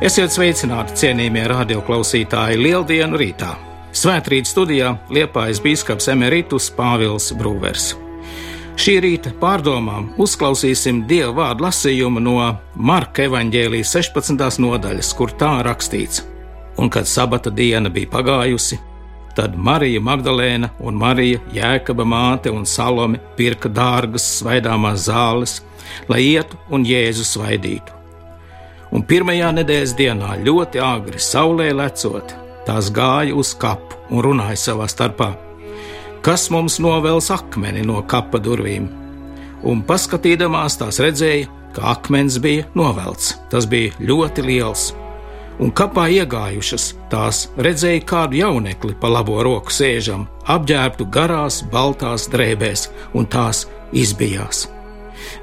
Esiet 0.00 0.32
sveicināti, 0.32 0.94
cienījamie 0.96 1.42
radioklausītāji, 1.50 2.56
Lieldienu 2.56 3.18
rītā! 3.20 3.50
Svētrīt 3.92 4.48
studijā 4.48 4.94
Liepājas 5.12 5.60
biskups 5.60 6.08
Emeritus 6.08 6.70
Pāvils 6.72 7.26
Brūvers. 7.36 7.90
Šī 8.80 8.94
rīta 9.04 9.34
pārdomām 9.42 10.06
uzklausīsim 10.24 11.02
Dieva 11.10 11.34
vārdu 11.42 11.66
lasījumu 11.66 12.24
no 12.24 12.38
Marka 12.80 13.26
evaņģēlijas 13.28 13.92
16. 13.98 14.64
nodaļas, 14.64 15.12
kur 15.20 15.36
tā 15.36 15.52
rakstīts: 15.68 16.24
Un 16.80 16.88
kad 16.88 17.04
sabata 17.04 17.52
diena 17.52 17.92
bija 17.92 18.08
pagājusi, 18.16 18.80
tad 19.36 19.52
Marija 19.52 20.00
Magdalēna 20.00 20.72
un 20.80 20.96
Marija 20.96 21.44
Jēkaba 21.52 22.08
māte 22.08 22.48
un 22.48 22.64
Salome 22.64 23.20
pirka 23.36 23.68
dārgas 23.68 24.32
svaidāmās 24.40 25.10
zāles, 25.12 25.60
lai 26.08 26.24
ietu 26.32 26.56
un 26.72 26.88
Jēzu 26.88 27.34
svaidītu 27.36 27.99
un 28.90 29.04
pirmajā 29.06 29.50
nedēļas 29.58 29.94
dienā 29.98 30.36
ļoti 30.46 30.82
agri 30.82 31.20
saulē 31.22 31.70
lecot, 31.76 32.34
tās 32.66 32.90
gāja 32.94 33.36
uz 33.36 33.54
kapu 33.58 33.98
un 34.10 34.24
runāja 34.24 34.58
savā 34.58 34.88
starpā: 34.90 35.32
Kas 36.22 36.50
mums 36.50 36.78
novels 36.82 37.30
akmeni 37.30 37.84
no 37.86 38.02
kapa 38.02 38.38
durvīm? 38.42 38.88
Un 39.64 39.82
paskatīdamās 39.84 40.78
tās 40.80 41.00
redzēja, 41.00 41.48
ka 41.76 41.92
akmens 41.94 42.38
bija 42.40 42.66
novelts. 42.74 43.34
Tas 43.50 43.68
bija 43.68 43.92
ļoti 44.00 44.44
liels. 44.44 44.90
Un 45.60 45.72
kapā 45.76 46.06
iegājušas 46.08 46.86
tās 47.12 47.42
redzēja 47.60 48.00
kādu 48.08 48.38
jaunekli 48.40 48.94
pa 49.00 49.10
labo 49.12 49.42
roku 49.44 49.72
sēžam, 49.74 50.24
apģērbtu 50.48 51.06
garās, 51.12 51.60
baltās 51.72 52.30
drēbēs, 52.32 52.86
un 53.12 53.28
tās 53.28 53.66
izbijās. 53.92 54.68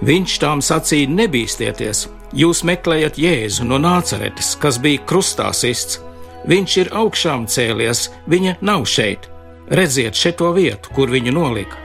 Viņš 0.02 0.40
tām 0.42 0.64
sacīja: 0.66 1.10
Nebīsties, 1.14 2.08
Jūs 2.36 2.64
meklējat 2.68 3.18
Jēzu 3.22 3.64
no 3.68 3.78
Nāceretes, 3.80 4.56
kas 4.60 4.82
bija 4.84 5.04
krustā 5.08 5.48
sists. 5.56 6.02
Viņš 6.48 6.78
ir 6.82 6.92
augšām 6.96 7.48
cēlies, 7.48 8.10
viņa 8.28 8.58
nav 8.62 8.86
šeit. 8.88 9.30
Redziet 9.68 10.16
šo 10.16 10.52
vietu, 10.56 10.92
kur 10.96 11.12
viņu 11.12 11.34
nolika. 11.36 11.80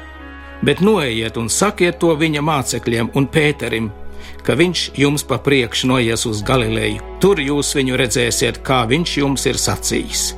Bet 0.63 0.81
noejiet 0.81 1.37
un 1.37 1.49
sakiet 1.51 1.99
to 1.99 2.15
viņa 2.15 2.43
mācekļiem 2.47 3.11
un 3.19 3.27
Pēterim, 3.27 3.91
ka 4.47 4.55
viņš 4.59 4.93
jums 4.99 5.27
pa 5.27 5.39
priekšu 5.43 5.91
noies 5.91 6.27
uz 6.27 6.43
Galileju. 6.47 7.03
Tur 7.23 7.43
jūs 7.43 7.75
viņu 7.79 7.99
redzēsiet, 7.99 8.63
kā 8.67 8.85
viņš 8.87 9.17
jums 9.23 9.47
ir 9.51 9.59
sacījis. 9.59 10.29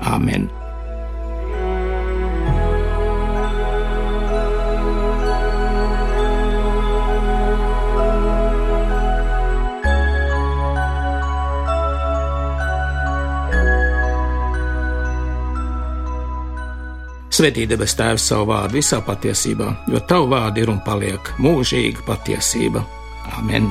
Āmen! 0.00 0.57
Svetī 17.38 17.68
debes 17.70 17.92
Tēvs 17.94 18.24
savu 18.32 18.48
vārdu 18.48 18.80
visā 18.80 18.98
patiesībā, 19.06 19.68
jo 19.92 20.02
Tavu 20.10 20.32
vārdu 20.32 20.64
ir 20.64 20.74
un 20.74 20.82
paliek 20.82 21.34
mūžīga 21.38 22.02
patiesība. 22.08 22.82
Amen! 23.38 23.70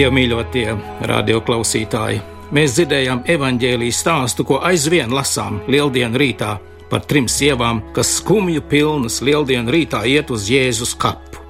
Dievmīļotie 0.00 0.70
radioklausītāji, 1.10 2.20
mēs 2.56 2.72
dzirdējām 2.72 3.18
evaņģēlīju 3.34 3.92
stāstu, 3.92 4.46
ko 4.48 4.56
aizvien 4.64 5.10
lasām 5.12 5.58
lieldienu 5.68 6.16
rītā 6.22 6.54
par 6.88 7.02
trim 7.10 7.26
sievām, 7.28 7.82
kas 7.92 8.14
skumju 8.22 8.62
pilnas 8.70 9.18
lieldienu 9.20 9.74
rītā 9.74 10.00
iet 10.08 10.32
uz 10.32 10.46
Jēzus 10.48 10.94
kapu. 10.96 11.44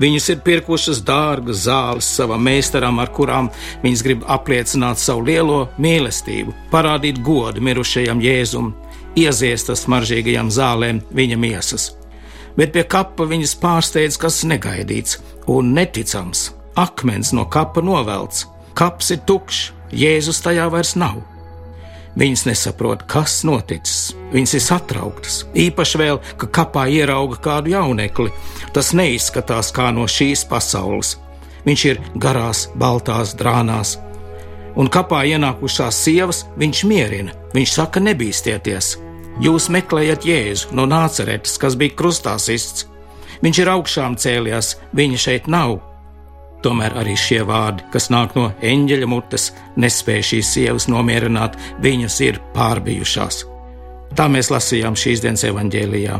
Viņas 0.00 0.28
ir 0.34 0.44
pirkušas 0.44 1.00
dārgas 1.08 1.64
zāles 1.64 2.12
savam 2.18 2.44
meistaram, 2.44 3.00
ar 3.00 3.14
kurām 3.16 3.48
viņas 3.80 4.04
grib 4.04 4.28
apliecināt 4.28 5.00
savu 5.00 5.24
lielo 5.30 5.62
mīlestību, 5.80 6.52
parādīt 6.74 7.24
godu 7.24 7.64
mirušajam 7.64 8.20
Jēzum, 8.20 8.72
ieziest 9.16 9.72
ar 9.72 9.80
smaržīgajām 9.80 10.52
zālēm 10.52 11.00
viņa 11.16 11.42
miesas. 11.48 11.90
Bet 12.60 12.76
pie 12.76 12.84
kapa 12.84 13.24
viņas 13.24 13.56
pārsteidz 13.64 14.20
kas 14.20 14.44
negaidīts 14.44 15.22
un 15.48 15.72
neticams 15.80 16.50
Akmens 16.78 17.32
no 17.34 17.46
kapa 17.50 17.82
novelts, 17.82 18.46
kaps 18.78 19.10
ir 19.10 19.24
tukšs, 19.26 19.72
Jēzus 19.90 20.38
tajā 20.44 20.68
vairs 20.70 20.94
nav. 20.94 21.18
Viņas 22.18 22.44
nesaprot, 22.46 23.02
kas 23.10 23.40
noticis. 23.46 24.12
Viņas 24.30 24.54
ir 24.54 24.62
satrauktas. 24.62 25.40
Īpaši 25.54 25.98
vēl, 25.98 26.20
ka 26.38 26.48
kapā 26.60 26.86
ierauga 26.90 27.38
kādu 27.42 27.74
jaunekli. 27.74 28.30
Tas 28.74 28.92
neizskatās 28.94 29.70
kā 29.74 29.90
no 29.94 30.06
šīs 30.10 30.44
pasaules. 30.50 31.16
Viņš 31.66 31.84
ir 31.90 32.00
garās, 32.18 32.66
baltās 32.78 33.34
drānās. 33.38 33.96
Un 34.78 34.90
kapā 34.90 35.24
ienākušās 35.26 36.02
sievas 36.04 36.44
viņš 36.58 36.84
mierina. 36.86 37.34
Viņš 37.54 37.76
saka, 37.78 38.02
nebīsties. 38.02 38.96
Jūs 39.40 39.70
meklējat 39.72 40.26
Jēzu 40.26 40.74
no 40.76 40.86
nāceretes, 40.90 41.58
kas 41.58 41.78
bija 41.78 41.96
krustā 41.98 42.36
sists. 42.38 42.86
Viņš 43.40 43.62
ir 43.62 43.70
augšām 43.72 44.18
cēlies, 44.20 44.74
viņa 44.94 45.18
šeit 45.18 45.46
nav. 45.48 45.78
Tomēr 46.60 46.92
arī 47.00 47.14
šie 47.16 47.40
vārdi, 47.48 47.86
kas 47.92 48.10
nāk 48.12 48.34
no 48.36 48.50
eņģeļa 48.60 49.06
mutes, 49.08 49.50
nespēja 49.80 50.26
šīs 50.32 50.50
sievas 50.56 50.88
nomierināt, 50.92 51.56
viņas 51.80 52.18
ir 52.26 52.40
pārbijušās. 52.56 53.44
Tā 54.16 54.26
mēs 54.28 54.50
lasījām 54.52 54.98
šīs 54.98 55.22
dienas 55.24 55.46
evanģēlijā. 55.48 56.18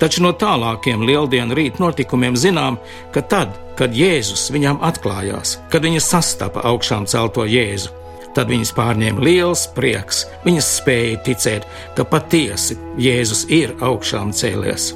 Taču 0.00 0.22
no 0.24 0.30
tālākiem 0.32 1.02
lieldienu 1.04 1.56
rīt 1.56 1.80
notikumiem 1.82 2.36
zinām, 2.38 2.78
ka 3.12 3.20
tad, 3.20 3.56
kad 3.76 3.96
Jēzus 3.96 4.46
viņām 4.54 4.78
atklājās, 4.86 5.58
kad 5.72 5.84
viņas 5.84 6.08
sastapa 6.14 6.62
augšām 6.70 7.08
celto 7.10 7.44
Jēzu, 7.48 7.90
tad 8.36 8.48
viņas 8.52 8.72
pārņēma 8.76 9.24
liels 9.26 9.66
prieks. 9.76 10.22
Viņas 10.46 10.70
spēja 10.78 11.18
ticēt, 11.26 11.66
ka 11.98 12.06
patiesi 12.06 12.78
Jēzus 13.00 13.46
ir 13.52 13.74
augšām 13.82 14.30
cēlies. 14.36 14.92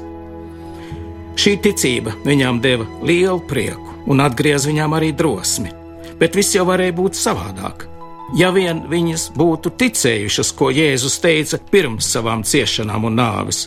Šī 1.35 1.57
ticība 1.59 2.15
viņām 2.23 2.63
deva 2.63 2.87
lielu 3.03 3.41
prieku 3.49 3.94
un 4.07 4.23
atgriez 4.23 4.67
viņām 4.69 4.95
arī 4.97 5.11
drosmi. 5.15 5.71
Bet 6.19 6.35
viss 6.37 6.55
jau 6.55 6.65
varēja 6.69 6.95
būt 6.95 7.17
savādāk. 7.19 7.87
Ja 8.33 8.49
vien 8.49 8.85
viņas 8.89 9.29
būtu 9.37 9.75
ticējušas, 9.77 10.51
ko 10.57 10.71
Jēzus 10.73 11.19
teica 11.21 11.59
pirms 11.71 12.07
savām 12.09 12.41
ciešanām 12.43 13.05
un 13.05 13.19
nāves. 13.19 13.65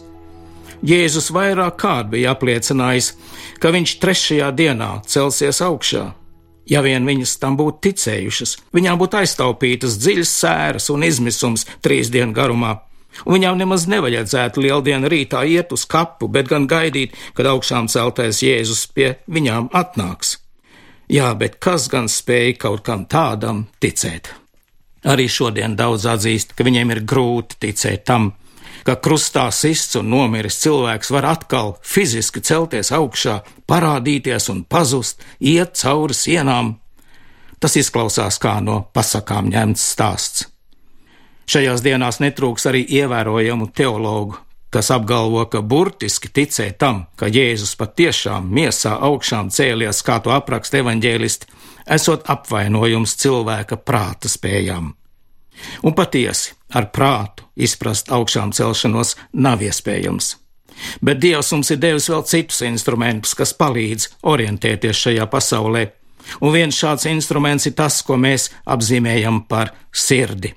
Jēzus 0.83 1.31
vairāk 1.35 1.79
kārt 1.79 2.11
bija 2.13 2.33
apliecinājis, 2.35 3.13
ka 3.63 3.71
viņš 3.75 3.95
trešajā 4.03 4.51
dienā 4.55 4.91
celsies 5.07 5.63
augšā. 5.63 6.05
Ja 6.69 6.83
vien 6.85 7.07
viņas 7.09 7.39
tam 7.41 7.57
būtu 7.57 7.81
ticējušas, 7.89 8.59
viņām 8.77 8.99
būtu 9.01 9.23
aiztaupītas 9.23 9.97
dziļas 10.03 10.35
sēras 10.43 10.91
un 10.93 11.07
izmisums 11.07 11.65
trīs 11.83 12.11
dienu 12.13 12.37
garumā, 12.37 12.75
viņām 13.27 13.59
nemaz 13.59 13.87
nevajadzētu 13.91 14.65
lieldienu 14.65 15.11
rītā 15.11 15.45
iet 15.49 15.73
uz 15.73 15.85
kapu, 15.89 16.29
bet 16.29 16.51
gan 16.51 16.69
gaidīt, 16.71 17.17
kad 17.35 17.49
augšām 17.51 17.89
celtais 17.89 18.43
Jēzus 18.45 18.87
pie 18.95 19.15
viņām 19.29 19.71
atnāks. 19.73 20.37
Jā, 21.09 21.33
bet 21.41 21.57
kas 21.57 21.89
gan 21.89 22.09
spēja 22.13 22.59
kaut 22.67 22.85
kam 22.85 23.07
tādam 23.09 23.65
ticēt? 23.81 24.35
Arī 25.09 25.29
šodien 25.31 25.77
daudz 25.79 26.05
atzīst, 26.11 26.53
ka 26.53 26.67
viņiem 26.67 26.93
ir 26.93 27.01
grūti 27.09 27.57
ticēt 27.63 28.05
tam, 28.05 28.33
ka 28.85 28.99
krustā 29.01 29.47
sists 29.55 29.97
un 29.97 30.11
nomiris 30.13 30.59
cilvēks 30.63 31.13
var 31.15 31.31
atkal 31.31 31.75
fiziski 31.81 32.43
celties 32.45 32.93
augšā, 32.93 33.39
parādīties 33.69 34.51
un 34.53 34.65
pazust, 34.69 35.25
iet 35.41 35.79
cauri 35.81 36.17
sienām. 36.17 36.77
Tas 37.59 37.75
izklausās 37.81 38.39
kā 38.43 38.59
no 38.65 38.83
pasakām 38.93 39.49
ņemts 39.55 39.89
stāsts. 39.95 40.47
Šajās 41.49 41.81
dienās 41.81 42.19
netrūks 42.21 42.67
arī 42.69 42.83
ievērojamu 42.99 43.71
teologu, 43.73 44.37
kas 44.69 44.91
apgalvo, 44.93 45.47
ka 45.49 45.63
burtiski 45.65 46.29
ticē 46.29 46.67
tam, 46.77 47.07
ka 47.17 47.31
Jēzus 47.33 47.73
patiešām 47.81 48.51
miesā 48.53 48.99
augšām 49.09 49.49
cēlies, 49.49 50.03
kā 50.05 50.19
to 50.21 50.35
apraksta 50.35 50.83
evaņģēlisti, 50.83 51.49
esot 51.97 52.29
apvainojums 52.29 53.17
cilvēka 53.23 53.81
prāta 53.81 54.29
spējām. 54.29 54.93
Un 55.89 55.97
patiesi, 55.97 56.53
ar 56.77 56.91
prātu 56.93 57.49
izprast 57.57 58.13
augšām 58.13 58.53
celšanos 58.53 59.17
nav 59.33 59.65
iespējams. 59.65 60.35
Bet 61.01 61.25
Dievs 61.25 61.51
mums 61.57 61.73
ir 61.73 61.81
devis 61.81 62.11
vēl 62.13 62.29
citus 62.29 62.61
instrumentus, 62.69 63.33
kas 63.35 63.57
palīdz 63.57 64.13
orientēties 64.29 65.01
šajā 65.07 65.27
pasaulē. 65.33 65.89
Un 66.45 66.53
viens 66.53 66.77
šāds 66.77 67.09
instruments 67.09 67.67
ir 67.67 67.75
tas, 67.75 68.03
ko 68.05 68.21
mēs 68.21 68.51
apzīmējam 68.69 69.47
par 69.49 69.73
sirdi. 69.91 70.53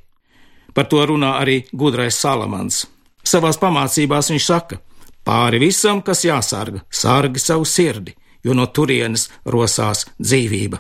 Par 0.74 0.88
to 0.88 1.04
runā 1.06 1.36
arī 1.42 1.62
gudrais 1.72 2.18
Salamans. 2.20 2.86
Savās 3.24 3.60
pamācībās 3.62 4.32
viņš 4.32 4.46
saka: 4.46 4.80
Pāri 5.24 5.60
visam, 5.62 6.02
kas 6.02 6.24
jāsarga, 6.26 6.82
sargi 6.90 7.40
savu 7.40 7.66
sirdi, 7.66 8.16
jo 8.44 8.56
no 8.58 8.66
turienes 8.66 9.30
rosās 9.46 10.08
dzīvība. 10.18 10.80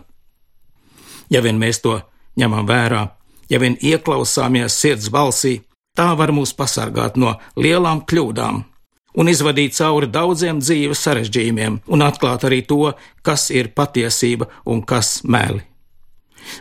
Ja 1.30 1.42
vien 1.42 1.60
mēs 1.62 1.82
to 1.84 2.00
ņemam 2.40 2.66
vērā, 2.68 3.04
ja 3.50 3.60
vien 3.60 3.78
ieklausāmies 3.78 4.80
sirds 4.80 5.12
balsī, 5.14 5.62
tā 5.96 6.12
var 6.18 6.34
mūs 6.34 6.56
pasargāt 6.58 7.20
no 7.20 7.38
lielām 7.56 8.04
kļūdām 8.08 8.64
un 9.18 9.32
izvadīt 9.32 9.76
cauri 9.76 10.08
daudziem 10.12 10.62
dzīves 10.64 11.04
sarežģījumiem 11.06 11.82
un 11.92 12.06
atklāt 12.06 12.46
arī 12.48 12.62
to, 12.68 12.94
kas 13.22 13.50
ir 13.52 13.74
patiesība 13.76 14.48
un 14.66 14.84
kas 14.88 15.22
meli. 15.24 15.64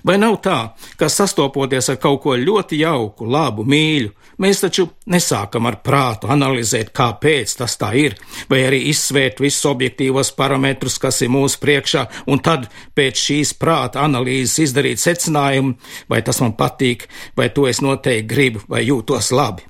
Vai 0.07 0.17
nav 0.21 0.39
tā, 0.45 0.59
ka 0.99 1.09
sastopoties 1.11 1.91
ar 1.93 1.99
kaut 2.03 2.23
ko 2.25 2.37
ļoti 2.39 2.81
jauku, 2.81 3.27
labu, 3.29 3.65
mīļu, 3.69 4.13
mēs 4.43 4.63
taču 4.65 4.87
nesākam 5.11 5.69
ar 5.71 5.81
prātu 5.85 6.31
analizēt, 6.33 6.93
kāpēc 6.97 7.57
tas 7.61 7.77
tā 7.81 7.93
ir, 7.99 8.17
vai 8.51 8.63
arī 8.69 8.83
izsvērt 8.91 9.43
visus 9.45 9.67
objektīvos 9.71 10.33
parametrus, 10.39 10.99
kas 11.03 11.21
ir 11.25 11.33
mūsu 11.35 11.61
priekšā, 11.63 12.07
un 12.31 12.43
tad 12.45 12.69
pēc 12.97 13.25
šīs 13.27 13.55
prāta 13.61 14.05
analīzes 14.07 14.59
izdarīt 14.67 15.03
secinājumu, 15.03 15.77
vai 16.09 16.23
tas 16.27 16.41
man 16.45 16.57
patīk, 16.59 17.09
vai 17.37 17.51
to 17.55 17.69
es 17.71 17.83
noteikti 17.85 18.29
gribu, 18.31 18.65
vai 18.69 18.87
jūtos 18.87 19.33
labi. 19.37 19.67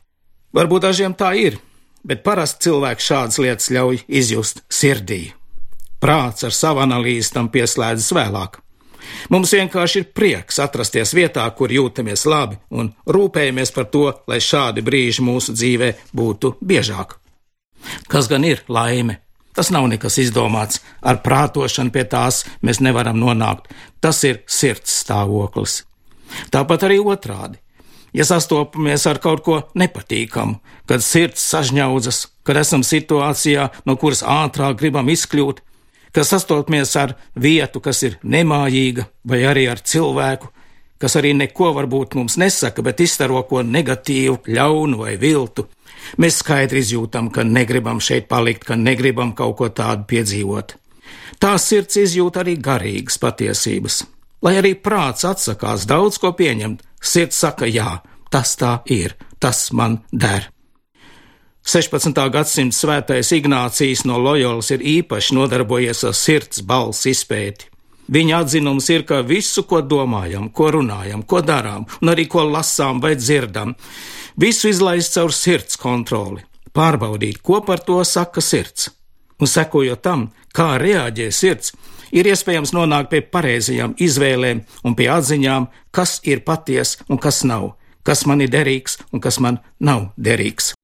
Varbūt 0.56 0.88
dažiem 0.88 1.12
tā 1.14 1.34
ir, 1.38 1.60
bet 2.06 2.24
parasti 2.26 2.68
cilvēks 2.68 3.10
šādas 3.12 3.38
lietas 3.42 3.70
ļauj 3.70 4.02
izjust 4.08 4.64
sirdī. 4.72 5.30
Prāts 6.00 6.46
ar 6.48 6.54
savu 6.56 6.80
analīzi 6.80 7.34
tam 7.34 7.50
pieslēdzas 7.52 8.12
vēlāk. 8.16 8.58
Mums 9.30 9.54
vienkārši 9.54 10.02
ir 10.02 10.10
prieks 10.14 10.60
atrasties 10.62 11.14
vietā, 11.16 11.46
kur 11.56 11.72
jūtamies 11.72 12.26
labi 12.26 12.58
un 12.70 12.92
rūpējamies 13.06 13.74
par 13.76 13.88
to, 13.92 14.06
lai 14.30 14.40
šādi 14.44 14.84
brīži 14.86 15.24
mūsu 15.26 15.56
dzīvē 15.56 15.94
būtu 16.16 16.56
biežāk. 16.60 17.16
Kas 18.08 18.28
gan 18.28 18.44
ir 18.44 18.64
laime? 18.68 19.20
Tas 19.56 19.72
nav 19.74 19.88
nekas 19.90 20.18
izdomāts, 20.22 20.78
ar 21.02 21.22
prātošanu 21.24 21.90
pie 21.94 22.04
tās 22.06 22.44
mēs 22.62 22.78
nevaram 22.80 23.18
nonākt. 23.18 23.66
Tas 24.00 24.22
ir 24.24 24.44
sirds 24.46 24.92
stāvoklis. 25.02 25.82
Tāpat 26.54 26.86
arī 26.86 27.00
otrādi. 27.02 27.58
Ja 28.14 28.26
sastopamies 28.26 29.06
ar 29.06 29.20
kaut 29.22 29.42
ko 29.46 29.56
nepatīkamu, 29.78 30.58
kad 30.86 31.02
sirds 31.02 31.42
sažņaudzas, 31.52 32.24
kad 32.46 32.58
esam 32.58 32.82
situācijā, 32.86 33.68
no 33.86 33.94
kuras 33.98 34.24
ātrāk 34.26 34.80
gribam 34.80 35.10
izkļūt, 35.12 35.62
ka 36.12 36.24
sastopamies 36.26 36.94
ar 36.96 37.14
vietu, 37.36 37.80
kas 37.80 38.02
ir 38.06 38.18
nemājīga, 38.22 39.06
vai 39.24 39.42
arī 39.48 39.66
ar 39.70 39.82
cilvēku, 39.82 40.50
kas 41.00 41.16
arī 41.16 41.32
neko 41.36 41.72
varbūt 41.76 42.16
mums 42.18 42.36
nesaka, 42.40 42.82
bet 42.84 43.00
izstaro 43.00 43.42
ko 43.48 43.62
negatīvu, 43.64 44.42
ļaunu 44.48 45.00
vai 45.00 45.16
viltu. 45.20 45.66
Mēs 46.20 46.40
skaidri 46.42 46.82
izjūtam, 46.84 47.30
ka 47.32 47.44
negribam 47.44 48.00
šeit 48.00 48.28
palikt, 48.28 48.64
ka 48.68 48.76
negribam 48.76 49.32
kaut 49.36 49.56
ko 49.58 49.68
tādu 49.68 50.06
piedzīvot. 50.10 50.76
Tā 51.40 51.56
sirds 51.60 51.96
izjūt 51.96 52.40
arī 52.42 52.56
garīgas 52.60 53.18
patiesības. 53.20 54.02
Lai 54.44 54.56
arī 54.60 54.74
prāts 54.76 55.26
atsakās 55.28 55.86
daudz 55.88 56.18
ko 56.20 56.32
pieņemt, 56.36 56.82
sirds 57.00 57.40
saka, 57.44 57.68
jā, 57.68 58.00
tas 58.32 58.56
tā 58.60 58.80
ir, 58.88 59.16
tas 59.40 59.68
man 59.72 60.00
der. 60.12 60.48
16. 61.64 62.16
gadsimta 62.32 62.76
svētais 62.76 63.30
Ignācijas 63.36 64.06
no 64.08 64.16
Loyolas 64.18 64.70
ir 64.72 64.80
īpaši 64.80 65.36
nodarbojies 65.36 66.02
ar 66.08 66.16
sirds 66.16 66.62
balss 66.66 67.06
izpēti. 67.06 67.68
Viņa 68.10 68.40
atzinums 68.42 68.88
ir, 68.90 69.04
ka 69.06 69.20
visu, 69.22 69.62
ko 69.68 69.82
domājam, 69.86 70.48
ko 70.50 70.70
runājam, 70.74 71.22
ko 71.22 71.42
darām, 71.46 71.84
un 72.02 72.10
arī 72.10 72.26
ko 72.26 72.42
lasām 72.48 72.98
vai 73.02 73.12
dzirdam, 73.14 73.76
visu 74.40 74.72
izlaist 74.72 75.14
caur 75.14 75.30
sirds 75.36 75.78
kontroli, 75.78 76.42
pārbaudīt, 76.74 77.38
ko 77.38 77.60
par 77.62 77.84
to 77.86 78.00
saka 78.08 78.42
sirds. 78.42 78.88
Un 79.38 79.46
sekojot 79.46 80.02
tam, 80.02 80.26
kā 80.56 80.74
reaģē 80.80 81.28
sirds, 81.30 81.76
ir 82.10 82.26
iespējams 82.26 82.74
nonākt 82.74 83.12
pie 83.12 83.22
pareizajām 83.22 83.94
izvēlēm 84.00 84.64
un 84.82 84.98
pie 84.98 85.06
atziņām, 85.12 85.70
kas 85.94 86.18
ir 86.26 86.42
patiesa 86.42 87.06
un 87.06 87.22
kas 87.22 87.44
nav, 87.46 87.76
kas 88.02 88.26
man 88.26 88.42
ir 88.42 88.50
derīgs 88.50 88.98
un 89.12 89.22
kas 89.22 89.38
man 89.38 89.62
nav 89.78 90.10
derīgs. 90.18 90.74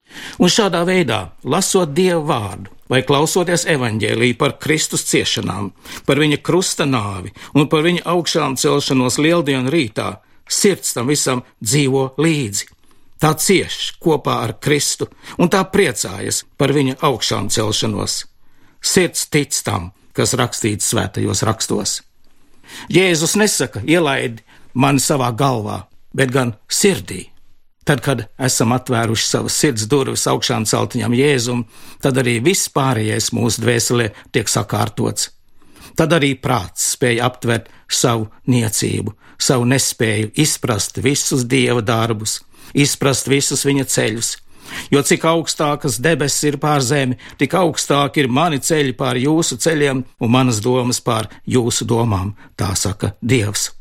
Un 0.40 0.52
šādā 0.52 0.82
veidā, 0.86 1.20
lasot 1.44 1.92
Dieva 1.96 2.22
vārdu 2.26 2.72
vai 2.90 3.02
klausoties 3.02 3.66
evaņģēlī 3.72 4.34
par 4.38 4.56
Kristus 4.62 5.04
ciešanām, 5.10 5.72
par 6.06 6.20
viņa 6.22 6.38
krusta 6.44 6.86
nāvi 6.86 7.32
un 7.54 7.68
par 7.70 7.82
viņa 7.86 8.06
augšām 8.12 8.56
celšanos 8.60 9.18
lieldienu 9.18 9.72
rītā, 9.72 10.08
sirds 10.48 10.94
tam 10.94 11.10
visam 11.10 11.42
dzīvo 11.58 12.12
līdzi. 12.22 12.70
Tā 13.18 13.32
cieš 13.40 13.96
kopā 14.02 14.42
ar 14.44 14.56
Kristu 14.60 15.08
un 15.40 15.50
tā 15.52 15.62
priecājas 15.72 16.44
par 16.60 16.74
viņa 16.76 16.98
augšām 17.08 17.48
celšanos. 17.50 18.24
Sirds 18.84 19.26
tic 19.32 19.56
tam, 19.64 19.90
kas 20.12 20.36
rakstīts 20.36 20.92
svētajos 20.92 21.42
rakstos. 21.48 22.02
Jēzus 22.92 23.36
nesaka, 23.40 23.80
ielaidi 23.86 24.44
mani 24.74 25.00
savā 25.00 25.30
galvā, 25.32 25.86
bet 26.14 26.30
gan 26.34 26.54
sirdī. 26.68 27.30
Tad, 27.86 28.02
kad 28.02 28.24
esam 28.42 28.74
atvēruši 28.74 29.28
savas 29.28 29.56
sirds 29.60 29.86
durvis 29.86 30.26
augšām 30.26 30.64
celtiņam 30.66 31.14
Jēzum, 31.14 31.62
tad 32.02 32.18
arī 32.18 32.40
viss 32.42 32.70
pārējais 32.74 33.30
mūsu 33.36 33.62
dvēselē 33.62 34.08
tiek 34.34 34.50
sakārtots. 34.50 35.30
Tad 35.96 36.16
arī 36.18 36.34
prāts 36.34 36.90
spēja 36.96 37.28
aptvert 37.30 37.70
savu 37.88 38.26
niecību, 38.50 39.14
savu 39.38 39.68
nespēju 39.70 40.32
izprast 40.42 40.98
visus 40.98 41.46
dieva 41.46 41.80
darbus, 41.80 42.40
izprast 42.74 43.30
visus 43.30 43.62
viņa 43.68 43.86
ceļus. 43.94 44.34
Jo 44.90 45.04
cik 45.06 45.22
augstākas 45.30 46.00
debesis 46.02 46.50
ir 46.50 46.58
pār 46.58 46.82
zemi, 46.82 47.20
tik 47.38 47.54
augstāk 47.54 48.18
ir 48.18 48.26
mani 48.26 48.58
ceļi 48.58 48.98
pār 48.98 49.22
jūsu 49.22 49.60
ceļiem 49.62 50.02
un 50.18 50.34
manas 50.34 50.58
domas 50.58 50.98
pār 50.98 51.30
jūsu 51.46 51.86
domām, 51.86 52.34
tā 52.58 52.74
saka 52.74 53.14
Dievs. 53.22 53.75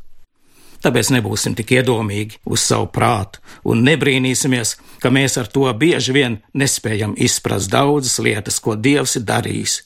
Tāpēc 0.86 1.08
nebūsim 1.10 1.56
tik 1.58 1.72
iedomīgi 1.80 2.38
uz 2.46 2.62
savu 2.62 2.86
prātu 2.94 3.40
un 3.66 3.80
nebrīnīsimies, 3.82 4.76
ka 5.02 5.10
mēs 5.10 5.34
ar 5.40 5.48
to 5.50 5.66
bieži 5.74 6.14
vien 6.14 6.36
nespējam 6.54 7.16
izprast 7.18 7.72
daudzas 7.72 8.20
lietas, 8.22 8.60
ko 8.62 8.76
Dievs 8.78 9.16
ir 9.18 9.24
darījis. 9.26 9.80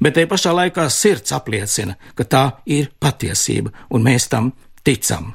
Bet 0.00 0.16
te 0.16 0.24
pašā 0.30 0.54
laikā 0.56 0.86
sirds 0.88 1.34
apliecina, 1.36 1.98
ka 2.16 2.24
tā 2.24 2.44
ir 2.64 2.88
patiesība, 3.04 3.74
un 3.92 4.06
mēs 4.06 4.30
tam 4.32 4.54
ticam. 4.80 5.34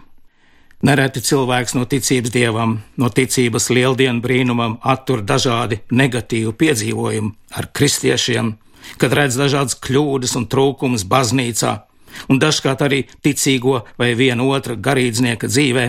Nereti 0.85 1.21
cilvēks 1.21 1.77
no 1.77 1.85
ticības 1.89 2.33
dievam, 2.33 2.79
no 2.97 3.09
ticības 3.13 3.69
lieldienu 3.69 4.25
brīnumam 4.25 4.79
attur 4.81 5.21
dažādi 5.21 5.83
negatīvi 5.93 6.53
piedzīvojumi 6.57 7.33
ar 7.61 7.69
kristiešiem, 7.77 8.55
kad 8.97 9.13
redz 9.13 9.37
dažādas 9.37 9.77
kļūdas 9.85 10.33
un 10.37 10.49
trūkumus 10.49 11.05
baznīcā, 11.09 11.77
un 12.29 12.39
dažkārt 12.41 12.85
arī 12.85 13.03
ticīgo 13.23 13.81
vai 13.99 14.13
viena 14.17 14.43
otra 14.43 14.75
garīdznieka 14.75 15.49
dzīvē. 15.51 15.85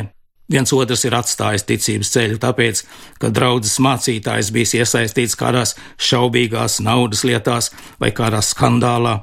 Viens 0.47 0.71
otrs 0.73 1.02
ir 1.09 1.14
atstājis 1.18 1.66
ticības 1.66 2.12
ceļu, 2.14 2.37
tāpēc, 2.42 2.83
ka 3.18 3.33
draudzes 3.35 3.80
mācītājs 3.83 4.52
bijis 4.54 4.76
iesaistīts 4.78 5.35
kādās 5.38 5.75
šaubīgās 5.99 6.78
naudas 6.87 7.25
lietās 7.26 7.73
vai 7.99 8.12
kādā 8.14 8.45
skandālā. 8.47 9.16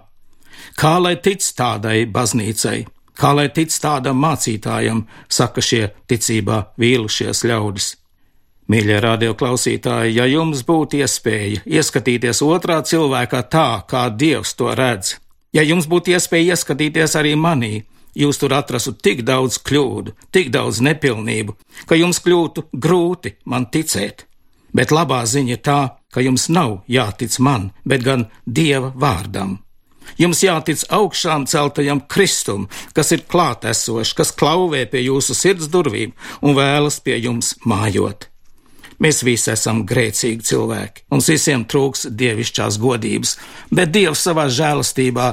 Kā 0.76 0.98
lai 1.00 1.16
tic 1.24 1.46
tādai 1.56 2.04
baznīcai, 2.12 2.84
kā 3.16 3.32
lai 3.38 3.48
tic 3.56 3.72
tādam 3.72 4.20
mācītājam, 4.20 5.06
saka 5.30 5.64
šie 5.64 5.86
ticībā 6.12 6.60
vīlušies 6.82 7.46
ļaudis. 7.48 7.94
Mīļie 8.72 9.00
radioklausītāji, 9.04 10.16
ja 10.18 10.26
jums 10.28 10.64
būtu 10.68 11.02
iespēja 11.04 11.64
ieskatīties 11.68 12.40
otrā 12.44 12.80
cilvēkā 12.84 13.44
tā, 13.52 13.68
kā 13.88 14.08
Dievs 14.12 14.56
to 14.60 14.72
redz, 14.76 15.18
Ja 15.54 15.62
jums 15.62 15.86
būtu 15.90 16.16
iespēja 16.16 16.56
ieskatīties 16.56 17.14
arī 17.20 17.36
manī, 17.38 17.84
jūs 18.18 18.40
tur 18.42 18.56
atrastu 18.58 18.94
tik 18.98 19.22
daudz 19.26 19.60
kļūdu, 19.62 20.16
tik 20.34 20.50
daudz 20.54 20.82
nepilnību, 20.86 21.56
ka 21.90 21.98
jums 21.98 22.22
kļūtu 22.26 22.68
grūti 22.74 23.36
man 23.46 23.70
ticēt. 23.74 24.26
Bet 24.74 24.90
labā 24.90 25.22
ziņa 25.30 25.54
ir 25.54 25.62
tā, 25.62 25.82
ka 26.10 26.22
jums 26.26 26.48
nav 26.50 26.82
jātic 26.90 27.38
man, 27.40 27.70
bet 27.86 28.02
gan 28.06 28.26
Dieva 28.46 28.90
vārdam. 28.98 29.60
Jums 30.20 30.42
jātic 30.44 30.84
augšām 30.94 31.46
celtajam 31.50 32.02
Kristum, 32.10 32.68
kas 32.94 33.14
ir 33.16 33.24
klātesošs, 33.30 34.14
kas 34.18 34.34
klauvē 34.36 34.84
pie 34.90 35.06
jūsu 35.06 35.38
sirds 35.38 35.70
durvīm 35.72 36.14
un 36.42 36.58
vēlas 36.58 37.00
pie 37.06 37.18
jums 37.22 37.56
mājot. 37.66 38.33
Mēs 39.04 39.20
visi 39.28 39.50
esam 39.52 39.82
grēcīgi 39.84 40.46
cilvēki, 40.48 41.04
mums 41.12 41.28
visiem 41.28 41.66
trūks 41.68 42.06
dievišķās 42.08 42.78
godības, 42.80 43.34
bet 43.76 43.92
Dievs 43.92 44.22
savā 44.24 44.46
žēlastībā 44.48 45.26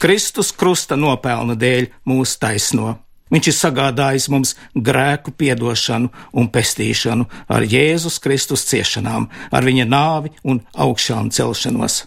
Kristus 0.00 0.48
krusta 0.56 0.96
nopelna 0.96 1.58
dēļ 1.58 1.90
mūs 2.08 2.38
taisno. 2.40 2.94
Viņš 3.28 3.50
ir 3.50 3.56
sagādājis 3.58 4.28
mums 4.32 4.54
grēku 4.72 5.34
piedošanu 5.36 6.08
un 6.32 6.48
pestīšanu 6.48 7.26
ar 7.52 7.66
Jēzus 7.68 8.16
Kristus 8.24 8.64
ciešanām, 8.70 9.28
ar 9.52 9.68
viņa 9.68 9.84
nāvi 9.84 10.32
un 10.48 10.62
augšām 10.72 11.28
celšanos. 11.28 12.06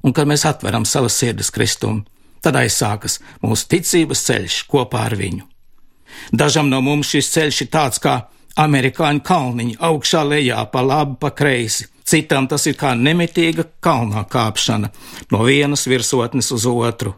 Un 0.00 0.16
kad 0.16 0.30
mēs 0.30 0.46
atveram 0.48 0.88
savas 0.88 1.18
sirdis 1.20 1.52
Kristum, 1.52 2.06
tad 2.40 2.56
aizsākas 2.56 3.18
mūsu 3.44 3.68
ticības 3.74 4.24
ceļš 4.30 4.58
kopā 4.72 5.04
ar 5.10 5.18
viņu. 5.20 5.44
Dažam 6.32 6.72
no 6.72 6.80
mums 6.80 7.12
šis 7.12 7.28
ceļš 7.34 7.62
ir 7.66 7.72
tāds 7.74 8.00
kā 8.00 8.16
amerikāņu 8.58 9.22
kalniņi, 9.24 9.78
augšā 9.80 10.24
lejā, 10.26 10.64
pa 10.72 10.82
labi, 10.82 11.16
pa 11.20 11.30
kreisi. 11.30 11.88
Citam 12.08 12.48
tas 12.48 12.64
ir 12.66 12.76
kā 12.80 12.94
nemitīga 12.96 13.66
kalnā 13.84 14.24
kāpšana 14.32 14.88
no 15.32 15.42
vienas 15.44 15.84
virsotnes 15.90 16.48
uz 16.56 16.64
otru. 16.70 17.14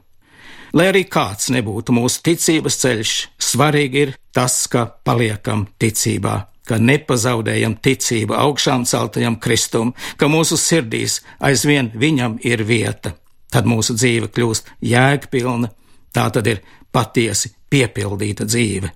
Lai 0.75 0.87
arī 0.91 1.05
kāds 1.11 1.51
nebūtu 1.51 1.95
mūsu 1.95 2.23
ticības 2.27 2.77
ceļš, 2.83 3.15
svarīgi 3.43 4.03
ir 4.05 4.13
tas, 4.35 4.55
ka 4.71 4.85
paliekam 5.07 5.65
ticībā, 5.83 6.35
ka 6.67 6.79
nepazaudējam 6.79 7.75
ticību 7.83 8.37
augšām 8.39 8.87
celtajam 8.87 9.39
Kristum, 9.43 9.95
ka 10.17 10.31
mūsu 10.31 10.59
sirdīs 10.59 11.21
aizvien 11.39 11.91
viņam 11.95 12.39
ir 12.47 12.63
vieta. 12.67 13.17
Tad 13.51 13.67
mūsu 13.67 13.97
dzīve 13.99 14.31
kļūst 14.31 14.71
jēgpilna, 14.87 15.73
tā 16.15 16.29
tad 16.35 16.47
ir 16.47 16.63
patiesi 16.95 17.51
piepildīta 17.71 18.47
dzīve. 18.47 18.91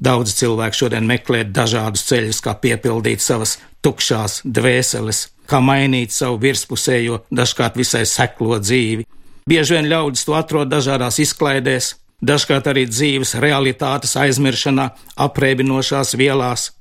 Daudz 0.00 0.36
cilvēku 0.36 0.82
šodien 0.84 1.06
meklē 1.08 1.44
dažādus 1.48 2.04
ceļus, 2.08 2.42
kā 2.44 2.56
piepildīt 2.60 3.24
savas 3.24 3.56
tukšās 3.84 4.42
dvēseles, 4.44 5.26
kā 5.48 5.62
mainīt 5.62 6.12
savu 6.12 6.40
virspusējo, 6.42 7.22
dažkārt 7.32 7.78
visai 7.80 8.04
seklo 8.06 8.58
dzīvi, 8.60 9.06
Bieži 9.46 9.76
vien 9.76 9.86
ļaudis 9.86 10.24
to 10.26 10.34
atrod 10.34 10.66
dažādās 10.66 11.20
izklaidēs, 11.22 11.92
dažkārt 12.18 12.66
arī 12.66 12.82
dzīves 12.90 13.36
realitātes 13.38 14.16
aizmiršanā, 14.18 14.88
apreibinošās 15.22 16.16
vielās. 16.18 16.72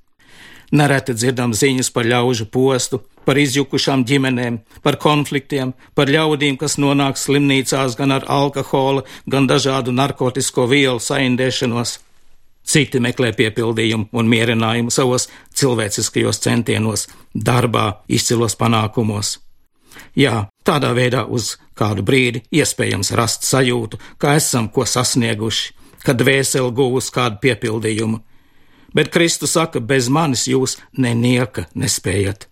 Nereti 0.73 1.13
dzirdam 1.13 1.53
ziņas 1.53 1.91
par 1.93 2.09
ļaužu 2.09 2.47
postu, 2.49 3.03
par 3.21 3.37
izjukušām 3.37 4.01
ģimenēm, 4.09 4.57
par 4.81 4.97
konfliktiem, 4.97 5.75
par 5.93 6.09
ļaudīm, 6.09 6.57
kas 6.57 6.79
nonāk 6.81 7.21
slimnīcās 7.21 7.99
gan 8.01 8.17
ar 8.17 8.25
alkohola, 8.25 9.05
gan 9.29 9.45
dažādu 9.45 9.93
narkotisko 9.93 10.65
vielu 10.73 10.97
saindēšanos. 10.97 11.99
Citi 12.65 12.99
meklē 12.99 13.31
piepildījumu 13.37 14.09
un 14.11 14.29
mierinājumu 14.29 14.91
savos 14.93 15.27
cilvēciskajos 15.53 16.41
centienos, 16.41 17.07
darbā, 17.35 18.01
izcilos 18.09 18.57
panākumos. 18.57 19.37
Jā, 20.17 20.47
tādā 20.65 20.91
veidā 20.97 21.25
uz 21.29 21.55
kādu 21.77 22.03
brīdi 22.03 22.41
iespējams 22.51 23.13
rast 23.15 23.45
sajūtu, 23.47 23.99
ka 24.17 24.35
esam 24.39 24.67
ko 24.69 24.85
sasnieguši, 24.87 25.73
ka 26.05 26.15
dvēseli 26.17 26.71
guvusi 26.75 27.13
kādu 27.13 27.39
piepildījumu. 27.43 28.19
Bet 28.95 29.11
Kristus 29.11 29.55
saka, 29.57 29.79
bez 29.79 30.07
manis 30.09 30.47
jūs 30.47 30.77
nenieka 30.97 31.67
nespējat. 31.75 32.47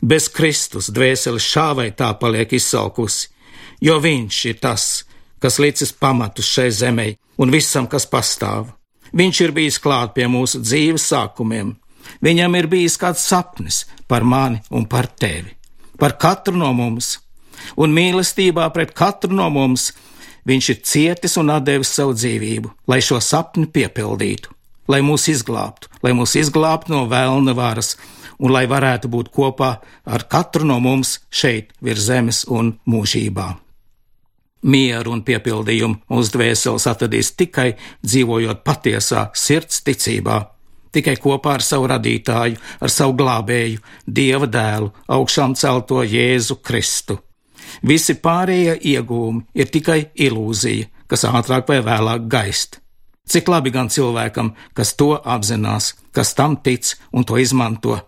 Bez 0.00 0.28
Kristus 0.32 0.90
dvēseli 0.92 1.40
šā 1.40 1.68
vai 1.76 1.90
tā 1.96 2.12
paliek 2.20 2.52
izsalkusi, 2.52 3.28
jo 3.80 3.98
Viņš 4.00 4.40
ir 4.50 4.58
tas, 4.60 5.04
kas 5.40 5.58
licis 5.60 5.92
pamatus 5.92 6.48
šai 6.48 6.70
zemē 6.72 7.06
un 7.38 7.52
visam, 7.52 7.86
kas 7.86 8.08
pastāv. 8.08 8.72
Viņš 9.12 9.42
ir 9.44 9.52
bijis 9.56 9.78
klāt 9.82 10.14
pie 10.16 10.26
mūsu 10.30 10.62
dzīves 10.64 11.06
sākumiem. 11.12 11.74
Viņam 12.22 12.56
ir 12.58 12.70
bijis 12.70 12.98
kāds 12.98 13.26
sapnis 13.26 13.84
par 14.08 14.24
mani 14.24 14.62
un 14.70 14.86
par 14.90 15.06
tevi 15.06 15.56
par 15.98 16.16
katru 16.18 16.56
no 16.56 16.72
mums, 16.76 17.16
un 17.76 17.94
mīlestībā 17.96 18.68
pret 18.74 18.92
katru 18.96 19.34
no 19.36 19.48
mums 19.52 19.90
viņš 20.46 20.68
ir 20.72 20.82
cietis 20.86 21.36
un 21.40 21.52
devis 21.64 21.94
savu 21.96 22.14
dzīvību, 22.16 22.72
lai 22.86 23.00
šo 23.02 23.20
sapni 23.20 23.66
piepildītu, 23.66 24.52
lai 24.92 25.02
mūs 25.02 25.26
izglābtu, 25.32 25.90
lai 26.04 26.14
mūs 26.14 26.36
izglābtu 26.38 26.94
no 26.94 27.04
vēlna 27.10 27.56
varas, 27.56 27.96
un 28.38 28.52
lai 28.52 28.66
varētu 28.70 29.10
būt 29.10 29.32
kopā 29.34 29.76
ar 30.04 30.28
katru 30.30 30.68
no 30.68 30.78
mums 30.80 31.18
šeit, 31.30 31.72
virs 31.80 32.06
zemes 32.10 32.44
un 32.48 32.76
mūžībā. 32.86 33.54
Mieru 34.66 35.14
un 35.14 35.22
piepildījumu 35.22 36.02
mūsu 36.10 36.34
dvēseles 36.34 36.88
atradīs 36.90 37.32
tikai 37.38 37.72
dzīvojot 38.02 38.64
patiesā 38.66 39.28
sirds 39.34 39.84
ticībā 39.86 40.40
tikai 40.96 41.16
kopā 41.20 41.56
ar 41.58 41.64
savu 41.64 41.88
radītāju, 41.92 42.56
ar 42.80 42.92
savu 42.92 43.16
glābēju, 43.20 43.82
Dieva 44.06 44.48
dēlu, 44.48 44.92
augšām 45.12 45.56
celto 45.58 46.02
Jēzu 46.02 46.60
Kristu. 46.64 47.18
Visi 47.86 48.16
pārējie 48.22 48.78
iegūmi 48.94 49.44
ir 49.60 49.70
tikai 49.72 50.00
ilūzija, 50.26 50.88
kas 51.10 51.26
ātrāk 51.28 51.68
vai 51.68 51.80
vēlāk 51.84 52.28
gaist. 52.32 52.80
Cik 53.26 53.50
labi 53.50 53.72
gan 53.74 53.90
cilvēkam, 53.90 54.52
kas 54.72 54.94
to 54.94 55.16
apzinās, 55.18 55.94
kas 56.14 56.32
tam 56.38 56.56
tic 56.62 56.94
un 57.12 57.26
to 57.26 57.40
izmanto. 57.42 57.98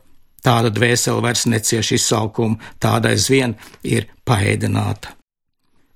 Tāda 0.47 0.71
dvēsele 0.71 1.25
vairs 1.25 1.45
necieš 1.51 1.97
izsalkumu, 1.99 2.61
tāda 2.79 3.11
aizvien 3.11 3.57
ir 3.83 4.07
paēdināta. 4.25 5.18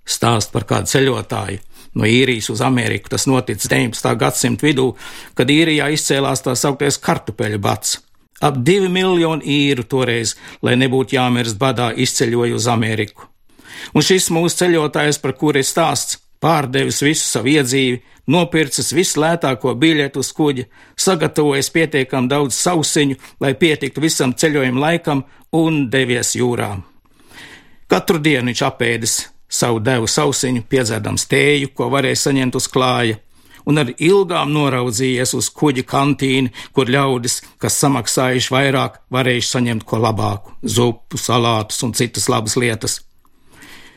Stāst 0.02 0.52
par 0.52 0.66
kādu 0.66 0.90
ceļotāju, 0.90 1.60
no 1.94 2.06
īrijas 2.08 2.50
uz 2.50 2.62
Ameriku. 2.64 3.12
Tas 3.12 3.28
noticis 3.30 3.70
19. 3.70 4.14
gadsimta 4.18 4.66
vidū, 4.66 4.92
kad 5.38 5.50
īrijā 5.50 5.90
izcēlās 5.94 6.42
tā 6.44 6.56
sauktais 6.58 6.98
kartupeļu 7.02 7.60
bats. 7.62 8.00
Ap 8.42 8.58
divi 8.66 8.88
miljoni 8.90 9.46
īru 9.46 9.84
toreiz, 9.86 10.34
lai 10.66 10.74
nebūtu 10.80 11.14
jāmirst 11.14 11.60
badā, 11.60 11.92
izceļoja 11.94 12.58
uz 12.58 12.66
Ameriku. 12.66 13.28
Un 13.94 14.02
šis 14.02 14.30
mūsu 14.34 14.64
ceļotājs, 14.64 15.20
par 15.22 15.36
kuru 15.38 15.62
ir 15.62 15.66
stāsts, 15.66 16.18
pārdevis 16.42 16.98
visu 17.04 17.22
savu 17.22 17.52
iedzīvi, 17.52 18.00
nopircis 18.34 18.90
vislētāko 18.94 19.76
biļetu 19.78 20.22
uz 20.22 20.32
kuģa, 20.34 20.66
sagatavojis 20.98 21.70
pietiekami 21.74 22.30
daudz 22.30 22.58
sausiņu, 22.58 23.18
lai 23.42 23.54
pietiktu 23.58 24.02
visam 24.02 24.34
ceļojuma 24.34 24.86
laikam, 24.88 25.22
un 25.54 25.86
devies 25.90 26.34
jūrā. 26.38 26.74
Katru 27.86 28.18
dienu 28.24 28.50
viņš 28.50 28.64
apēdis 28.66 29.16
savu 29.52 29.82
devu 29.84 30.08
sausiņu, 30.08 30.64
piedzērdams 30.72 31.28
tēju, 31.30 31.74
ko 31.76 31.90
varēja 31.92 32.24
saņemt 32.24 32.56
uz 32.56 32.68
klāja, 32.72 33.18
un 33.68 33.78
ar 33.82 33.92
ilgām 33.92 34.52
noraudzījies 34.54 35.36
uz 35.38 35.50
kuģa 35.54 35.84
kantīni, 35.88 36.52
kur 36.74 36.90
ļaudis, 36.90 37.40
kas 37.62 37.78
samaksājuši 37.82 38.52
vairāk, 38.54 39.00
varējuši 39.12 39.50
saņemt 39.54 39.86
ko 39.86 40.00
labāku- 40.02 40.56
zupu, 40.76 41.18
salātus 41.18 41.82
un 41.84 41.92
citas 41.92 42.28
labas 42.28 42.56
lietas. 42.56 43.00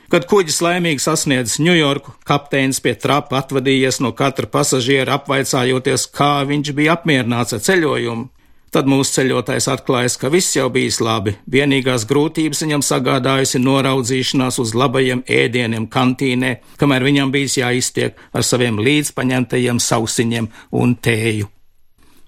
Kad 0.10 0.28
kuģis 0.30 0.62
laimīgi 0.62 1.02
sasniedzis 1.02 1.58
Ņujorku, 1.60 2.14
kapteinis 2.26 2.80
pie 2.80 2.94
trapa 2.94 3.42
atvadījies 3.42 4.00
no 4.02 4.12
katra 4.12 4.46
pasažiera, 4.46 5.18
apvaicājoties, 5.18 6.06
kā 6.14 6.46
viņš 6.46 6.74
bija 6.78 6.94
apmierināts 6.94 7.54
ar 7.58 7.60
ceļojumu. 7.60 8.30
Tad 8.76 8.90
mūsu 8.92 9.14
ceļotājs 9.22 9.70
atklājas, 9.72 10.18
ka 10.20 10.28
viss 10.28 10.58
jau 10.58 10.66
bijis 10.68 10.98
labi, 11.00 11.32
vienīgās 11.48 12.04
grūtības 12.10 12.60
viņam 12.66 12.82
sagādājusi 12.84 13.62
noraudzīšanās 13.64 14.58
uz 14.60 14.74
labajiem 14.76 15.22
ēdieniem 15.32 15.86
kantīnē, 15.88 16.50
kamēr 16.82 17.06
viņam 17.08 17.32
bijis 17.32 17.56
jāiztiek 17.62 18.20
ar 18.36 18.44
saviem 18.44 18.82
līdzpaņemtajiem 18.84 19.80
sausiņiem 19.80 20.50
un 20.76 20.96
tēju. 21.00 21.48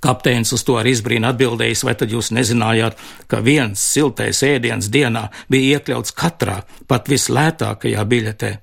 Kapteinis 0.08 0.54
uz 0.56 0.64
to 0.64 0.78
ar 0.80 0.88
izbrīnu 0.88 1.28
atbildējis, 1.34 1.84
vai 1.84 1.98
tad 2.00 2.16
jūs 2.16 2.32
nezinājāt, 2.32 2.96
ka 3.28 3.42
viens 3.44 3.84
siltais 3.84 4.40
ēdiens 4.48 4.88
dienā 4.94 5.26
bija 5.52 5.82
iekļauts 5.82 6.16
katrā, 6.16 6.62
pat 6.88 7.12
vislētākajā 7.12 8.08
biļetē? 8.08 8.54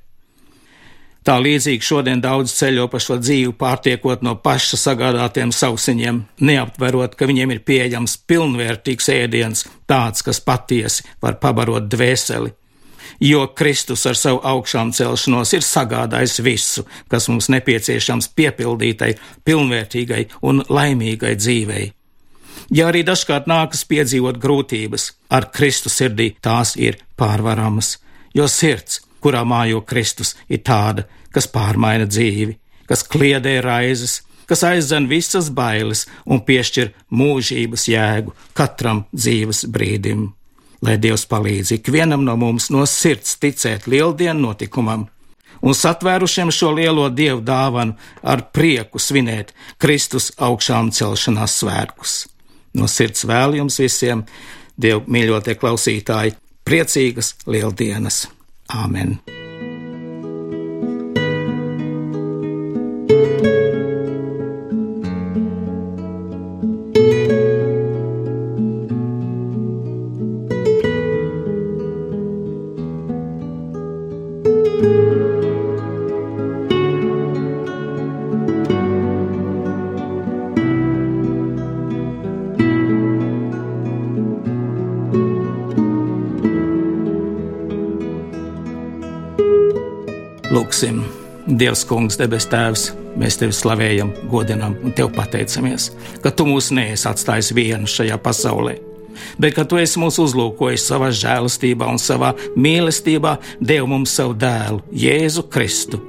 Tā 1.24 1.38
līdzīgi 1.40 1.80
šodien 1.80 2.20
daudz 2.20 2.52
ceļo 2.52 2.84
pa 2.92 2.98
šo 3.00 3.16
dzīvi, 3.16 3.54
pārtiekot 3.56 4.20
no 4.26 4.34
paša 4.44 4.76
sagādātiem 4.76 5.54
sausiņiem, 5.56 6.18
neaptverot, 6.44 7.14
ka 7.16 7.28
viņiem 7.30 7.54
ir 7.54 7.62
pieejams 7.64 8.18
pilnvērtīgs 8.28 9.08
ēdiens, 9.14 9.64
tāds, 9.88 10.20
kas 10.26 10.42
patiesi 10.44 11.06
var 11.24 11.38
pabarot 11.40 11.88
dvēseli. 11.88 12.52
Jo 13.24 13.46
Kristus 13.56 14.04
ar 14.10 14.18
savu 14.20 14.42
augšām 14.44 14.92
celšanos 14.92 15.54
ir 15.56 15.64
sagādājis 15.64 16.42
visu, 16.44 16.84
kas 17.08 17.30
mums 17.32 17.48
nepieciešams 17.54 18.28
piepildītai, 18.36 19.14
pilnvērtīgai 19.48 20.26
un 20.44 20.60
laimīgai 20.68 21.32
dzīvei. 21.40 21.86
Ja 22.74 22.90
arī 22.90 23.00
dažkārt 23.06 23.48
nākas 23.48 23.86
piedzīvot 23.88 24.36
grūtības, 24.42 25.08
ar 25.32 25.48
Kristu 25.56 25.88
sirdī 25.92 26.34
tās 26.44 26.76
ir 26.76 27.00
pārvaramas, 27.16 27.96
jo 28.36 28.48
sirds 28.50 29.00
kurā 29.24 29.40
mājo 29.48 29.80
Kristus, 29.88 30.34
ir 30.52 30.60
tāda, 30.66 31.06
kas 31.32 31.48
pārmaina 31.50 32.06
dzīvi, 32.10 32.58
kas 32.88 33.04
kliedē 33.08 33.56
raizes, 33.64 34.20
kas 34.46 34.64
aizdzen 34.68 35.08
visas 35.08 35.48
bailes 35.48 36.04
un 36.28 36.42
piešķir 36.44 36.92
mūžības 37.08 37.88
jēgu 37.88 38.34
katram 38.52 39.06
dzīves 39.16 39.64
brīdim. 39.72 40.28
Lai 40.84 40.98
Dievs 41.00 41.24
palīdz 41.30 41.78
ikvienam 41.78 42.26
no 42.26 42.36
mums 42.36 42.68
no 42.74 42.84
sirds 42.84 43.38
ticēt 43.40 43.88
lieldienu 43.88 44.50
notikumam 44.50 45.06
un 45.64 45.76
satvērušiem 45.76 46.52
šo 46.52 46.74
lielo 46.76 47.08
dievu 47.08 47.40
dāvanu 47.40 47.96
ar 48.22 48.44
prieku 48.52 49.00
svinēt 49.00 49.54
Kristus 49.80 50.30
augšām 50.36 50.92
celšanās 50.92 51.56
svētkus. 51.62 52.18
No 52.74 52.90
sirds 52.90 53.24
vēl 53.24 53.60
jums 53.62 53.80
visiem, 53.80 54.26
Dievu 54.74 55.04
mīļotie 55.06 55.54
klausītāji, 55.54 56.34
priecīgas 56.66 57.36
lieldienas! 57.46 58.24
Āmen! 58.72 59.18
Lūksim, 90.74 91.04
Dievs, 91.46 91.84
Kungs, 91.86 92.16
debes 92.18 92.48
Tēvs, 92.50 92.88
mēs 93.14 93.36
Tevi 93.38 93.54
slavējam, 93.54 94.08
godinam 94.26 94.72
un 94.82 94.90
Tev 94.90 95.12
pateicamies, 95.14 95.84
ka 96.18 96.32
Tu 96.34 96.42
mūs 96.48 96.72
neesi 96.74 97.06
atstājis 97.06 97.52
vienu 97.54 97.86
šajā 97.86 98.16
pasaulē, 98.18 98.72
bet 99.38 99.54
ka 99.54 99.62
Tu 99.70 99.78
esi 99.78 100.00
mūs 100.02 100.18
uzlūkojis 100.18 100.88
savā 100.90 101.12
žēlastībā 101.14 101.86
un 101.86 102.00
savā 102.02 102.32
mīlestībā, 102.58 103.36
devu 103.62 103.86
mums 103.92 104.16
savu 104.18 104.34
dēlu, 104.34 104.82
Jēzu 104.90 105.44
Kristu, 105.46 106.00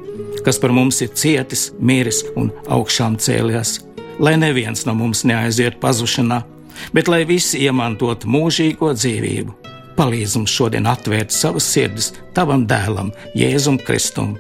kas 0.42 0.58
par 0.58 0.74
mums 0.74 0.98
ir 1.06 1.14
cietis, 1.14 1.68
miris 1.78 2.24
un 2.34 2.50
augšām 2.66 3.20
cēlies, 3.22 3.76
lai 4.18 4.34
neviens 4.42 4.88
no 4.90 4.98
mums 4.98 5.22
neaiziet 5.30 5.78
pazušanā, 5.78 6.42
bet 6.90 7.14
lai 7.14 7.22
visi 7.30 7.62
iemantotu 7.68 8.34
mūžīgo 8.34 8.96
dzīvību 8.98 9.60
Palīdz 9.96 10.34
mums 10.36 10.52
šodien 10.52 10.88
atvērt 10.92 11.32
savas 11.32 11.68
sirdis 11.72 12.10
tavam 12.36 12.66
dēlam, 12.68 13.14
Jēzum 13.38 13.78
Kristum, 13.80 14.34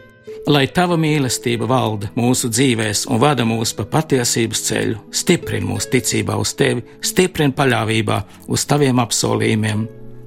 lai 0.48 0.66
tava 0.68 0.98
mīlestība 1.00 1.68
valda 1.70 2.12
mūsu 2.18 2.50
dzīvēs 2.54 3.06
un 3.12 3.20
vada 3.22 3.46
mūs 3.48 3.74
pa 3.78 3.86
patiesības 3.90 4.64
ceļu, 4.68 5.00
stiprina 5.12 5.70
mūsu 5.72 5.92
ticībā 5.96 6.38
uz 6.42 6.54
tevi, 6.58 6.86
stiprina 7.02 7.56
paļāvībā 7.58 8.22
uz 8.54 8.66
taviem 8.70 9.02
apsolījumiem, 9.04 9.86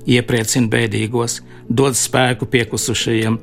iepriecina 0.09 0.71
bēdīgos, 0.73 1.41
dod 1.69 1.99
spēku 1.99 2.49
piekusušajiem, 2.51 3.39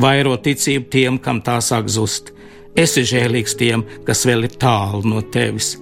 vairo 0.00 0.36
ticību 0.36 0.90
tiem, 0.92 1.18
kam 1.18 1.42
tā 1.42 1.58
sāk 1.64 1.90
zust. 1.90 2.34
Esi 2.78 3.02
žēlīgs 3.02 3.56
tiem, 3.58 3.82
kas 4.06 4.22
vēl 4.28 4.46
ir 4.46 4.58
tālu 4.60 5.02
no 5.10 5.22
tevis 5.34 5.74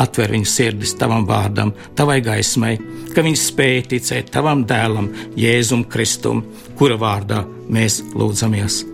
atver 0.00 0.32
viņu 0.34 0.48
sirdis 0.50 0.94
tavam 0.98 1.26
vārdam, 1.28 1.70
tavai 1.94 2.20
gaismai, 2.24 2.72
ka 3.14 3.22
viņi 3.22 3.38
spēj 3.38 3.84
ticēt 3.92 4.32
tavam 4.34 4.64
dēlam, 4.66 5.12
Jēzum 5.38 5.86
Kristum, 5.90 6.42
kura 6.78 6.98
vārdā 7.00 7.44
mēs 7.70 8.02
lūdzamies. 8.14 8.93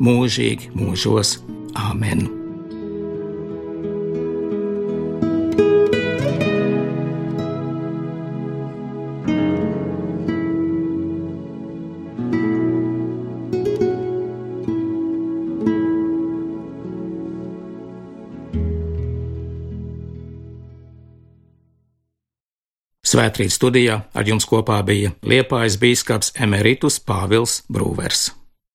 mūžīgi 0.00 0.72
mūžos. 0.76 1.38
Āmen! 1.76 2.26
Svētrīt 23.06 23.54
studijā 23.54 24.00
ar 24.12 24.26
jums 24.28 24.44
kopā 24.50 24.80
bija 24.84 25.14
Liepājas 25.24 25.78
bīskaps 25.80 26.34
Emeritus 26.42 26.98
Pāvils 27.00 27.62
Brūvers. 27.72 28.26